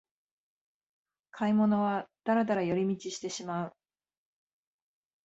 [1.29, 3.73] 買い物はダラダラ寄り道してしまう